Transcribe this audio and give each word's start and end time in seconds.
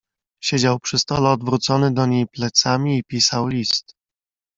"Siedział 0.43 0.79
przy 0.79 0.99
stole 0.99 1.29
odwrócony 1.29 1.93
do 1.93 2.05
niej 2.05 2.27
plecami 2.27 2.97
i 2.97 3.03
pisał 3.03 3.47
list." 3.47 3.93